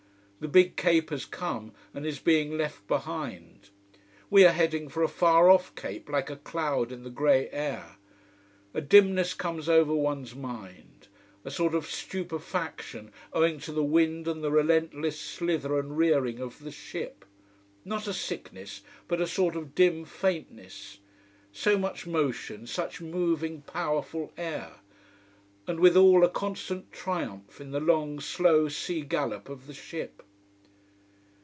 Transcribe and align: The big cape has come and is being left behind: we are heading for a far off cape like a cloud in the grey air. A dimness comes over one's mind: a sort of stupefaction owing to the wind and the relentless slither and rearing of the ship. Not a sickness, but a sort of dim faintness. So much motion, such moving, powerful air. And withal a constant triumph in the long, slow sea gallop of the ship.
The 0.39 0.47
big 0.47 0.75
cape 0.75 1.11
has 1.11 1.23
come 1.25 1.71
and 1.93 2.03
is 2.03 2.17
being 2.17 2.57
left 2.57 2.87
behind: 2.87 3.69
we 4.31 4.43
are 4.43 4.51
heading 4.51 4.89
for 4.89 5.03
a 5.03 5.07
far 5.07 5.51
off 5.51 5.75
cape 5.75 6.09
like 6.09 6.31
a 6.31 6.35
cloud 6.35 6.91
in 6.91 7.03
the 7.03 7.11
grey 7.11 7.47
air. 7.51 7.97
A 8.73 8.81
dimness 8.81 9.35
comes 9.35 9.69
over 9.69 9.93
one's 9.93 10.33
mind: 10.33 11.07
a 11.45 11.51
sort 11.51 11.75
of 11.75 11.85
stupefaction 11.85 13.11
owing 13.33 13.59
to 13.59 13.71
the 13.71 13.83
wind 13.83 14.27
and 14.27 14.43
the 14.43 14.49
relentless 14.49 15.19
slither 15.19 15.77
and 15.77 15.95
rearing 15.95 16.39
of 16.39 16.57
the 16.57 16.71
ship. 16.71 17.23
Not 17.85 18.07
a 18.07 18.11
sickness, 18.13 18.81
but 19.07 19.21
a 19.21 19.27
sort 19.27 19.55
of 19.55 19.75
dim 19.75 20.05
faintness. 20.05 20.97
So 21.51 21.77
much 21.77 22.07
motion, 22.07 22.65
such 22.65 22.99
moving, 22.99 23.61
powerful 23.61 24.31
air. 24.37 24.77
And 25.67 25.79
withal 25.79 26.23
a 26.23 26.29
constant 26.29 26.91
triumph 26.91 27.61
in 27.61 27.69
the 27.69 27.79
long, 27.79 28.19
slow 28.19 28.69
sea 28.69 29.01
gallop 29.01 29.47
of 29.47 29.67
the 29.67 29.73
ship. 29.75 30.23